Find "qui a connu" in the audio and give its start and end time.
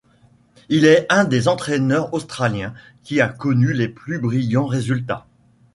3.03-3.71